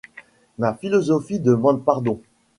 Ma 0.57 0.73
philosophie 0.73 1.39
demande 1.39 1.83
pardon. 1.85 2.19